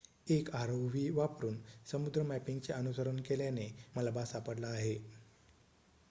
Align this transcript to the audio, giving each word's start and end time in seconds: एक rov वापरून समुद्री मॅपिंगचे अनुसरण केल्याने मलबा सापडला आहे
एक 0.27 0.47
rov 0.59 0.95
वापरून 1.15 1.57
समुद्री 1.87 2.23
मॅपिंगचे 2.25 2.73
अनुसरण 2.73 3.19
केल्याने 3.21 3.67
मलबा 3.95 4.23
सापडला 4.25 4.67
आहे 4.69 4.97